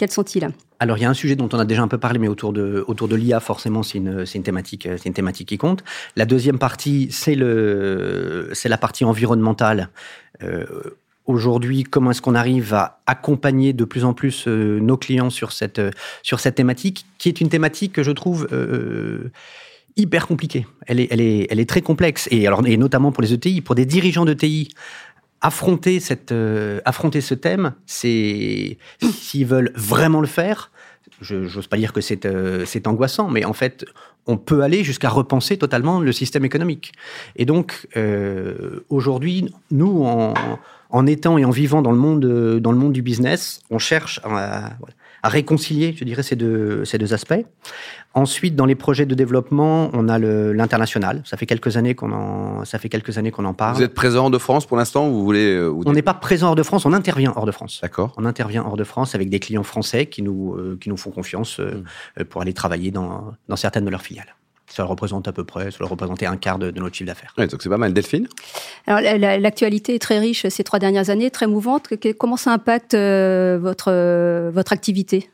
Quels 0.01 0.11
sont-ils? 0.11 0.49
Alors, 0.79 0.97
il 0.97 1.03
y 1.03 1.05
a 1.05 1.11
un 1.11 1.15
sujet 1.15 1.37
dont 1.37 1.51
on 1.53 1.59
a 1.59 1.67
déjà 1.67 1.83
un 1.83 1.89
peu 1.89 1.99
parlé, 1.99 2.19
mais 2.19 2.29
autour 2.29 2.55
de, 2.55 2.83
autour 2.87 3.07
de 3.07 3.17
l'IA, 3.17 3.39
forcément, 3.39 3.83
c'est 3.83 3.99
une, 3.99 4.25
une 4.35 4.43
thématique, 4.43 4.89
c'est 4.97 5.05
une 5.05 5.13
thématique 5.13 5.49
qui 5.49 5.59
compte. 5.59 5.85
La 6.17 6.25
deuxième 6.25 6.59
partie, 6.59 7.09
c'est 7.11 7.35
le, 7.35 8.49
c'est 8.55 8.71
la 8.71 8.79
partie 8.79 9.05
environnementale. 9.05 9.91
Euh, 10.43 10.65
aujourd'hui, 11.27 11.85
comment 11.85 12.13
est-ce 12.13 12.23
qu'on 12.23 12.35
arrive 12.35 12.73
à 12.73 13.03
accompagner 13.05 13.75
de 13.75 13.85
plus 13.85 14.07
en 14.07 14.15
plus 14.15 14.49
euh, 14.49 14.81
nos 14.81 14.97
clients 14.97 15.29
sur 15.29 15.53
cette, 15.53 15.81
euh, 15.81 15.91
sur 16.23 16.41
cette 16.41 16.55
thématique, 16.55 17.05
qui 17.19 17.29
est 17.29 17.43
une 17.43 17.51
thématique 17.51 17.93
que 17.93 18.03
je 18.03 18.13
trouve 18.13 18.49
euh, 18.53 19.31
hyper 19.97 20.27
compliquée. 20.27 20.67
Elle 20.87 21.01
est, 21.01 21.09
elle 21.11 21.21
est, 21.21 21.47
elle 21.51 21.61
est 21.61 21.69
très 21.69 21.83
complexe, 21.83 22.27
et 22.31 22.47
alors, 22.47 22.67
et 22.67 22.79
notamment 22.79 23.13
pour 23.13 23.23
les 23.23 23.35
ETI, 23.35 23.61
pour 23.61 23.75
des 23.75 23.85
dirigeants 23.85 24.25
d'ETI 24.25 24.71
affronter 25.41 26.01
cette 26.01 26.33
euh, 26.33 26.81
affronter 26.85 27.21
ce 27.21 27.35
thème, 27.35 27.75
c'est 27.87 28.79
s'ils 29.01 29.47
veulent 29.47 29.73
vraiment 29.75 30.21
le 30.21 30.27
faire. 30.27 30.71
Je 31.21 31.37
n'ose 31.37 31.67
pas 31.67 31.77
dire 31.77 31.93
que 31.93 32.01
c'est 32.01 32.25
euh, 32.25 32.65
angoissant, 32.87 33.29
mais 33.29 33.45
en 33.45 33.53
fait, 33.53 33.85
on 34.27 34.37
peut 34.37 34.63
aller 34.63 34.85
jusqu'à 34.85 35.11
repenser 35.11 35.59
totalement 35.59 36.01
le 36.01 36.13
système 36.13 36.45
économique. 36.45 36.93
Et 37.37 37.45
donc, 37.45 37.89
euh, 37.97 38.85
aujourd'hui, 38.89 39.53
nous, 39.71 40.05
en, 40.05 40.35
en, 40.91 41.07
étant 41.07 41.39
et 41.39 41.45
en 41.45 41.51
vivant 41.51 41.83
dans 41.83 41.93
le 41.93 41.99
monde 41.99 42.21
dans 42.61 42.73
le 42.73 42.79
monde 42.79 42.93
du 42.93 43.03
business, 43.03 43.61
on 43.71 43.79
cherche 43.79 44.21
à, 44.25 44.71
à 45.23 45.29
réconcilier, 45.29 45.95
je 45.97 46.05
dirais, 46.05 46.23
ces 46.23 46.37
deux, 46.37 46.85
ces 46.85 46.99
deux 46.99 47.13
aspects. 47.13 47.45
Ensuite, 48.15 48.57
dans 48.57 48.67
les 48.67 48.75
projets 48.75 49.07
de 49.07 49.15
développement, 49.15 49.91
on 49.93 50.09
a 50.09 50.19
l'international. 50.19 51.23
Ça 51.25 51.37
fait 51.37 51.47
quelques 51.47 51.77
années 51.77 51.95
qu'on 51.95 52.13
en, 52.13 52.65
ça 52.65 52.79
fait 52.79 52.89
quelques 52.89 53.19
années 53.19 53.31
qu'on 53.31 53.45
en 53.45 53.55
parle. 53.55 53.77
Vous 53.77 53.83
êtes 53.83 53.95
présent 53.95 54.25
hors 54.25 54.31
de 54.31 54.39
France 54.39 54.67
pour 54.67 54.77
l'instant 54.77 55.09
Vous 55.09 55.25
voulez 55.25 55.55
euh, 55.55 55.73
On 55.87 55.93
n'est 55.93 56.03
pas 56.03 56.15
présent 56.15 56.49
hors 56.49 56.57
de 56.57 56.63
France. 56.63 56.87
On 56.87 56.93
intervient 56.93 57.33
hors 57.37 57.47
de 57.47 57.53
France. 57.53 57.79
D'accord. 57.83 58.13
On 58.17 58.25
intervient 58.25 58.65
hors 58.65 58.77
de 58.77 58.85
France 58.85 59.15
avec 59.15 59.29
des 59.29 59.39
clients 59.39 59.63
français 59.63 60.07
qui 60.07 60.23
nous, 60.23 60.55
euh, 60.55 60.79
qui 60.81 60.89
nous 60.89 60.97
font 60.97 61.11
confiance 61.11 61.61
euh, 61.61 61.85
mmh. 62.19 62.25
pour 62.25 62.43
aller 62.43 62.53
travailler 62.53 62.91
dans, 62.91 63.33
dans 63.49 63.57
certaines 63.57 63.85
de 63.85 63.91
leurs 63.91 64.03
filiales. 64.03 64.35
Ça 64.71 64.85
représente 64.85 65.29
à 65.29 65.33
peu 65.33 65.45
près, 65.45 65.71
ça 65.71 65.85
représenter 65.85 66.27
un 66.27 66.37
quart 66.37 66.59
de, 66.59 66.71
notre 66.71 66.95
chiffre 66.95 67.09
d'affaires. 67.09 67.35
Ouais, 67.37 67.47
donc 67.47 67.63
c'est 67.63 67.69
pas 67.69 67.77
mal. 67.77 67.93
Delphine? 67.93 68.29
Alors 68.87 69.01
l'actualité 69.19 69.97
est 69.97 69.99
très 69.99 70.19
riche 70.19 70.47
ces 70.49 70.65
trois 70.65 70.79
dernières 70.79 71.11
années, 71.11 71.31
très 71.31 71.47
mouvante. 71.47 71.89
Comment 72.19 72.37
ça 72.37 72.53
impacte 72.53 72.95
votre, 72.95 74.51
votre 74.51 74.73
activité? 74.73 75.29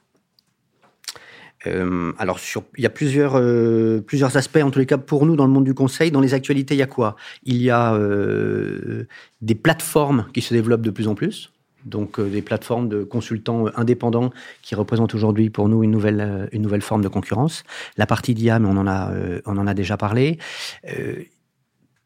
Euh, 1.66 2.12
alors, 2.18 2.38
sur, 2.38 2.64
il 2.76 2.82
y 2.82 2.86
a 2.86 2.90
plusieurs, 2.90 3.36
euh, 3.36 4.00
plusieurs 4.00 4.36
aspects, 4.36 4.58
en 4.62 4.70
tous 4.70 4.78
les 4.78 4.86
cas, 4.86 4.98
pour 4.98 5.26
nous, 5.26 5.36
dans 5.36 5.46
le 5.46 5.52
monde 5.52 5.64
du 5.64 5.74
conseil. 5.74 6.10
Dans 6.10 6.20
les 6.20 6.34
actualités, 6.34 6.74
il 6.74 6.78
y 6.78 6.82
a 6.82 6.86
quoi? 6.86 7.16
Il 7.44 7.56
y 7.56 7.70
a 7.70 7.94
euh, 7.94 9.06
des 9.40 9.54
plateformes 9.54 10.26
qui 10.32 10.42
se 10.42 10.54
développent 10.54 10.82
de 10.82 10.90
plus 10.90 11.08
en 11.08 11.14
plus. 11.14 11.52
Donc, 11.86 12.20
des 12.20 12.42
plateformes 12.42 12.88
de 12.88 13.02
consultants 13.04 13.66
indépendants 13.76 14.30
qui 14.62 14.74
représentent 14.74 15.14
aujourd'hui 15.14 15.50
pour 15.50 15.68
nous 15.68 15.82
une 15.82 15.90
nouvelle, 15.90 16.48
une 16.52 16.62
nouvelle 16.62 16.82
forme 16.82 17.02
de 17.02 17.08
concurrence. 17.08 17.62
La 17.96 18.06
partie 18.06 18.34
d'IA, 18.34 18.58
mais 18.58 18.68
on 18.68 18.76
en 18.76 18.86
a, 18.86 19.12
on 19.46 19.56
en 19.56 19.66
a 19.66 19.74
déjà 19.74 19.96
parlé. 19.96 20.38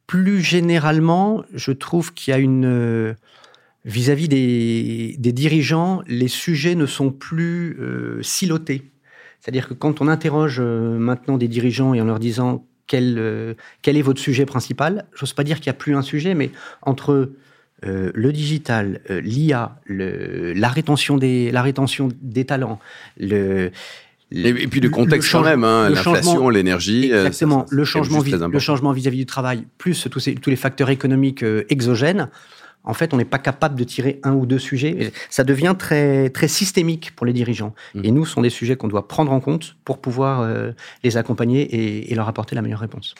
plus 0.07 0.41
généralement, 0.41 1.43
je 1.55 1.73
trouve 1.73 2.13
qu'il 2.15 2.33
y 2.33 2.35
a 2.35 2.39
une 2.39 3.17
vis-à-vis 3.87 4.29
des, 4.29 5.17
des, 5.19 5.33
dirigeants, 5.33 6.03
les 6.07 6.29
sujets 6.29 6.75
ne 6.75 6.87
sont 6.87 7.11
plus 7.11 7.79
silotés. 8.23 8.91
C'est-à-dire 9.41 9.69
que 9.69 9.75
quand 9.75 10.01
on 10.01 10.09
interroge 10.09 10.59
euh, 10.61 10.99
maintenant 10.99 11.39
des 11.39 11.49
dirigeants 11.49 11.95
et 11.95 12.01
en 12.01 12.05
leur 12.05 12.19
disant 12.19 12.67
quel, 12.87 13.17
euh, 13.19 13.55
quel 13.83 13.97
est 13.97 14.03
votre 14.03 14.21
sujet 14.21 14.47
principal, 14.47 15.07
j'ose 15.15 15.33
pas 15.33 15.45
dire 15.45 15.57
qu'il 15.57 15.71
n'y 15.71 15.77
a 15.77 15.79
plus 15.79 15.97
un 15.97 16.03
sujet, 16.03 16.35
mais 16.35 16.51
entre 16.83 17.33
euh, 17.85 18.11
le 18.15 18.33
digital, 18.33 19.01
l'IA, 19.09 19.77
la 19.89 20.69
rétention 20.69 21.17
des, 21.17 21.51
la 21.51 21.63
rétention 21.63 22.09
des 22.21 22.45
talents, 22.45 22.79
le 23.19 23.71
et, 24.33 24.69
puis 24.69 24.79
le 24.79 24.91
contexte 24.91 25.33
quand 25.33 25.43
même, 25.43 25.65
hein, 25.65 25.91
l'inflation, 25.91 26.49
l'énergie. 26.51 27.07
Exactement, 27.07 27.67
le, 27.69 27.85
changement 27.85 28.23
le 28.23 28.59
changement 28.61 28.93
vis-à-vis 28.93 29.19
du 29.19 29.27
travail, 29.27 29.65
plus 29.77 30.07
tous, 30.09 30.21
ces, 30.21 30.37
tous 30.37 30.51
les 30.51 30.57
facteurs 30.57 30.91
économiques 30.91 31.45
exogènes, 31.69 32.29
en 32.85 32.95
fait, 32.95 33.13
on 33.13 33.19
n'est 33.19 33.25
pas 33.25 33.39
capable 33.39 33.79
de 33.79 33.85
tirer 33.85 34.21
un 34.23 34.33
ou 34.33 34.47
deux 34.47 34.59
sujets. 34.59 35.13
ça 35.29 35.45
devient 35.45 35.75
très, 35.79 36.31
très 36.31 36.49
systémique 36.49 37.13
pour 37.15 37.27
les 37.27 37.33
dirigeants. 37.33 37.75
Mmh. 37.95 38.01
Et 38.05 38.11
nous, 38.11 38.25
ce 38.25 38.33
sont 38.33 38.43
des 38.43 38.51
sujets 38.51 38.77
qu'on 38.77 38.89
doit 38.89 39.07
prendre 39.07 39.33
en 39.33 39.41
compte 39.41 39.77
pour 39.85 39.99
pouvoir 39.99 40.41
euh, 40.41 40.73
les 41.05 41.17
accompagner 41.17 42.11
et, 42.11 42.15
leur 42.15 42.29
apporter 42.29 42.55
la 42.55 42.63
meilleure 42.63 42.81
réponse. 42.81 43.15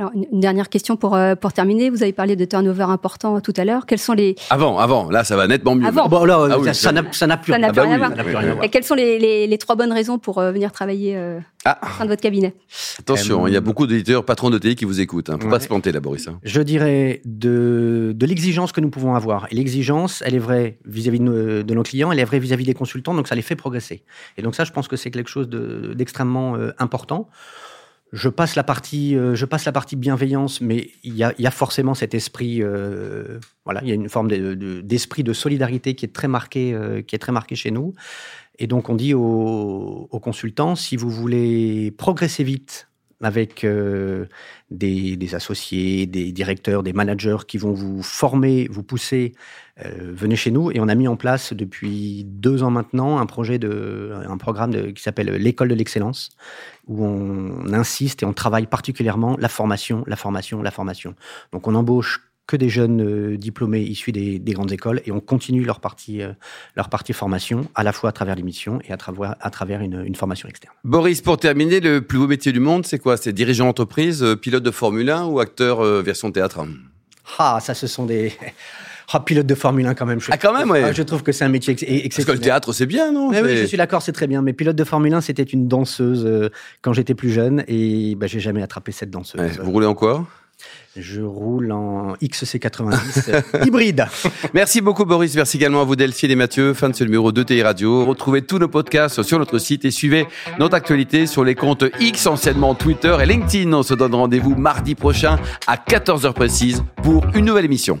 Alors, 0.00 0.12
une 0.14 0.40
dernière 0.40 0.70
question 0.70 0.96
pour, 0.96 1.14
euh, 1.14 1.34
pour 1.34 1.52
terminer. 1.52 1.90
Vous 1.90 2.02
avez 2.02 2.14
parlé 2.14 2.34
de 2.34 2.46
turnover 2.46 2.84
important 2.84 3.38
tout 3.42 3.52
à 3.58 3.66
l'heure. 3.66 3.84
Quels 3.84 3.98
sont 3.98 4.14
les... 4.14 4.34
Avant, 4.48 4.78
avant. 4.78 5.10
Là, 5.10 5.24
ça 5.24 5.36
va 5.36 5.46
nettement 5.46 5.74
mieux. 5.74 5.86
Avant. 5.86 6.08
Bon, 6.08 6.24
là, 6.24 6.48
ah 6.50 6.72
ça 6.72 6.90
n'a 6.90 7.02
plus, 7.02 7.12
ça 7.12 7.26
plus, 7.36 7.52
rien, 7.52 7.64
à 7.64 7.98
voir. 7.98 8.64
Et 8.64 8.70
quelles 8.70 8.84
sont 8.84 8.94
les, 8.94 9.46
les, 9.46 9.58
trois 9.58 9.76
bonnes 9.76 9.92
raisons 9.92 10.18
pour 10.18 10.38
euh, 10.38 10.52
venir 10.52 10.72
travailler 10.72 11.18
euh, 11.18 11.38
ah. 11.66 11.78
au 11.82 11.98
sein 11.98 12.04
de 12.04 12.08
votre 12.08 12.22
cabinet? 12.22 12.54
Attention, 12.98 13.46
il 13.46 13.52
y 13.52 13.58
a 13.58 13.60
beaucoup 13.60 13.86
d'éditeurs, 13.86 14.24
patrons 14.24 14.48
de 14.48 14.56
TI 14.56 14.74
qui 14.74 14.86
vous 14.86 15.02
écoutent. 15.02 15.28
Il 15.28 15.32
hein. 15.32 15.36
ne 15.36 15.42
faut 15.42 15.50
pas 15.50 15.60
se 15.60 15.68
planter 15.68 15.92
là, 15.92 16.00
Boris. 16.00 16.28
Hein. 16.28 16.38
Je 16.44 16.62
dirais 16.62 17.20
de, 17.26 18.14
de 18.16 18.26
l'exigence 18.26 18.72
que 18.72 18.80
nous 18.80 18.88
pouvons 18.88 19.14
avoir. 19.14 19.48
Et 19.50 19.54
l'exigence, 19.54 20.22
elle 20.24 20.34
est 20.34 20.38
vraie 20.38 20.78
vis-à-vis 20.86 21.20
de, 21.20 21.74
nos 21.74 21.82
clients, 21.82 22.10
elle 22.10 22.20
est 22.20 22.24
vraie 22.24 22.38
vis-à-vis 22.38 22.64
des 22.64 22.72
consultants, 22.72 23.12
donc 23.12 23.28
ça 23.28 23.34
les 23.34 23.42
fait 23.42 23.54
progresser. 23.54 24.02
Et 24.38 24.42
donc 24.42 24.54
ça, 24.54 24.64
je 24.64 24.72
pense 24.72 24.88
que 24.88 24.96
c'est 24.96 25.10
quelque 25.10 25.28
chose 25.28 25.50
d'extrêmement 25.50 26.56
important 26.78 27.28
je 28.12 28.28
passe 28.28 28.56
la 28.56 28.64
partie, 28.64 29.16
euh, 29.16 29.34
je 29.34 29.44
passe 29.44 29.64
la 29.64 29.72
partie 29.72 29.96
bienveillance, 29.96 30.60
mais 30.60 30.90
il 31.04 31.14
y 31.14 31.22
a, 31.24 31.50
forcément 31.50 31.94
cet 31.94 32.14
esprit, 32.14 32.62
euh, 32.62 33.38
voilà, 33.64 33.80
il 33.82 33.88
y 33.88 33.92
a 33.92 33.94
une 33.94 34.08
forme 34.08 34.28
d'esprit 34.82 35.22
de, 35.22 35.32
solidarité 35.32 35.94
qui 35.94 36.06
est 36.06 36.12
très 36.12 36.28
marqué, 36.28 36.74
euh, 36.74 37.02
qui 37.02 37.14
est 37.14 37.20
très 37.20 37.32
marqué 37.32 37.54
chez 37.54 37.70
nous. 37.70 37.94
Et 38.58 38.66
donc 38.66 38.88
on 38.88 38.94
dit 38.94 39.14
aux, 39.14 40.08
consultants, 40.22 40.74
si 40.74 40.96
vous 40.96 41.08
voulez 41.08 41.92
progresser 41.92 42.44
vite 42.44 42.89
avec 43.22 43.66
des, 44.70 45.34
associés, 45.34 46.06
des 46.06 46.32
directeurs, 46.32 46.82
des 46.82 46.92
managers 46.92 47.38
qui 47.46 47.58
vont 47.58 47.72
vous 47.72 48.02
former, 48.02 48.66
vous 48.70 48.82
pousser, 48.82 49.34
venez 49.84 50.36
chez 50.36 50.50
nous. 50.50 50.70
Et 50.70 50.80
on 50.80 50.88
a 50.88 50.94
mis 50.94 51.06
en 51.06 51.16
place 51.16 51.52
depuis 51.52 52.24
deux 52.24 52.62
ans 52.62 52.70
maintenant 52.70 53.18
un 53.18 53.26
projet 53.26 53.58
de, 53.58 54.12
un 54.26 54.38
programme 54.38 54.92
qui 54.94 55.02
s'appelle 55.02 55.30
l'école 55.34 55.68
de 55.68 55.74
l'excellence, 55.74 56.30
où 56.86 57.04
on 57.04 57.72
insiste 57.74 58.22
et 58.22 58.26
on 58.26 58.32
travaille 58.32 58.66
particulièrement 58.66 59.36
la 59.38 59.48
formation, 59.48 60.02
la 60.06 60.16
formation, 60.16 60.62
la 60.62 60.70
formation. 60.70 61.14
Donc 61.52 61.68
on 61.68 61.74
embauche 61.74 62.29
que 62.50 62.56
des 62.56 62.68
jeunes 62.68 63.00
euh, 63.00 63.36
diplômés 63.36 63.80
issus 63.80 64.10
des, 64.10 64.40
grandes 64.48 64.72
écoles 64.72 65.00
et 65.06 65.12
on 65.12 65.20
continue 65.20 65.64
leur 65.64 65.78
partie, 65.78 66.20
euh, 66.20 66.32
leur 66.74 66.88
partie 66.88 67.12
formation 67.12 67.68
à 67.76 67.84
la 67.84 67.92
fois 67.92 68.10
à 68.10 68.12
travers 68.12 68.34
l'émission 68.34 68.80
et 68.88 68.92
à 68.92 68.96
travers, 68.96 69.36
à 69.40 69.50
travers 69.50 69.80
une, 69.80 70.14
formation 70.16 70.48
externe. 70.48 70.74
Boris, 70.82 71.20
pour 71.20 71.38
terminer, 71.38 71.78
le 71.78 72.00
plus 72.00 72.18
beau 72.18 72.26
métier 72.26 72.50
du 72.50 72.58
monde, 72.58 72.84
c'est 72.84 72.98
quoi? 72.98 73.16
C'est 73.16 73.32
dirigeant 73.32 73.66
d'entreprise, 73.66 74.24
euh, 74.24 74.34
pilote 74.34 74.64
de 74.64 74.72
Formule 74.72 75.08
1 75.08 75.26
ou 75.26 75.38
acteur 75.38 75.82
version 76.02 76.32
théâtre? 76.32 76.66
Ah, 77.38 77.58
ça, 77.62 77.74
ce 77.74 77.86
sont 77.86 78.04
des... 78.04 78.32
Ah, 79.12 79.18
pilote 79.18 79.46
de 79.46 79.56
Formule 79.56 79.86
1 79.86 79.94
quand 79.94 80.06
même. 80.06 80.20
Je, 80.20 80.30
ah, 80.30 80.38
quand 80.38 80.56
même, 80.56 80.70
ouais. 80.70 80.94
je 80.94 81.02
trouve 81.02 81.24
que 81.24 81.32
c'est 81.32 81.44
un 81.44 81.48
métier 81.48 81.72
exceptionnel. 81.72 82.10
Parce 82.14 82.24
que 82.26 82.32
le 82.32 82.38
théâtre, 82.38 82.72
c'est 82.72 82.86
bien, 82.86 83.10
non? 83.10 83.30
Oui, 83.30 83.56
je 83.56 83.64
suis 83.64 83.76
d'accord, 83.76 84.02
c'est 84.02 84.12
très 84.12 84.28
bien. 84.28 84.40
Mais 84.40 84.52
pilote 84.52 84.76
de 84.76 84.84
Formule 84.84 85.12
1, 85.14 85.20
c'était 85.20 85.42
une 85.42 85.66
danseuse 85.66 86.24
euh, 86.24 86.50
quand 86.80 86.92
j'étais 86.92 87.14
plus 87.14 87.30
jeune 87.30 87.64
et 87.66 88.14
bah, 88.14 88.28
j'ai 88.28 88.38
jamais 88.38 88.62
attrapé 88.62 88.92
cette 88.92 89.10
danseuse. 89.10 89.58
vous 89.60 89.72
roulez 89.72 89.86
en 89.86 89.94
quoi? 89.94 90.28
Je 90.96 91.20
roule 91.20 91.72
en 91.72 92.14
XC90 92.14 93.30
euh, 93.30 93.40
hybride. 93.66 94.06
Merci 94.54 94.80
beaucoup 94.80 95.04
Boris, 95.04 95.34
merci 95.34 95.56
également 95.56 95.82
à 95.82 95.84
vous 95.84 95.96
Delphine 95.96 96.30
et 96.30 96.36
Mathieu, 96.36 96.74
fin 96.74 96.88
de 96.88 96.94
ce 96.94 97.04
numéro 97.04 97.32
de 97.32 97.42
TI 97.42 97.62
Radio. 97.62 98.04
Retrouvez 98.04 98.42
tous 98.42 98.58
nos 98.58 98.68
podcasts 98.68 99.22
sur 99.22 99.38
notre 99.38 99.58
site 99.58 99.84
et 99.84 99.90
suivez 99.90 100.26
notre 100.58 100.74
actualité 100.74 101.26
sur 101.26 101.44
les 101.44 101.54
comptes 101.54 101.84
X, 102.00 102.26
anciennement 102.26 102.74
Twitter 102.74 103.16
et 103.22 103.26
LinkedIn. 103.26 103.72
On 103.72 103.82
se 103.82 103.94
donne 103.94 104.14
rendez-vous 104.14 104.54
mardi 104.54 104.94
prochain 104.94 105.38
à 105.66 105.76
14h 105.76 106.32
précise 106.32 106.82
pour 107.02 107.24
une 107.34 107.44
nouvelle 107.44 107.64
émission. 107.64 108.00